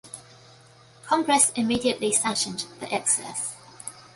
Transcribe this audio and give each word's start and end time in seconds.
Congress 1.05 1.51
immediately 1.51 2.11
sanctioned 2.11 2.65
the 2.79 2.91
excess. 2.91 3.55